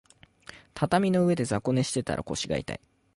[0.73, 2.81] 畳の上で雑魚寝してたら腰が痛い